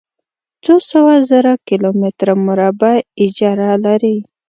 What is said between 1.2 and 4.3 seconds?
زره کلومتره مربع اېجره لري.